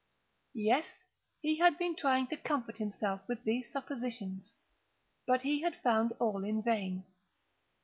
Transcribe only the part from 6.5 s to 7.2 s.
vain.